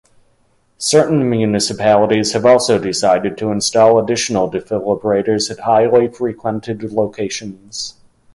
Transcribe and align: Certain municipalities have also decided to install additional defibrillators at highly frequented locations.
Certain 0.79 1.29
municipalities 1.29 2.33
have 2.33 2.43
also 2.43 2.79
decided 2.79 3.37
to 3.37 3.51
install 3.51 3.99
additional 3.99 4.49
defibrillators 4.49 5.51
at 5.51 5.59
highly 5.59 6.07
frequented 6.07 6.81
locations. 6.91 7.97